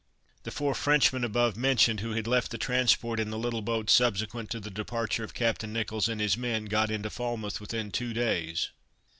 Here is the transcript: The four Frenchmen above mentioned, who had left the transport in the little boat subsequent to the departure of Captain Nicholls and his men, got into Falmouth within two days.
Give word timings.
The 0.41 0.49
four 0.49 0.73
Frenchmen 0.73 1.23
above 1.23 1.55
mentioned, 1.55 1.99
who 1.99 2.13
had 2.13 2.25
left 2.25 2.49
the 2.49 2.57
transport 2.57 3.19
in 3.19 3.29
the 3.29 3.37
little 3.37 3.61
boat 3.61 3.87
subsequent 3.87 4.49
to 4.49 4.59
the 4.59 4.71
departure 4.71 5.23
of 5.23 5.35
Captain 5.35 5.71
Nicholls 5.71 6.09
and 6.09 6.19
his 6.19 6.35
men, 6.35 6.65
got 6.65 6.89
into 6.89 7.11
Falmouth 7.11 7.61
within 7.61 7.91
two 7.91 8.11
days. 8.11 8.71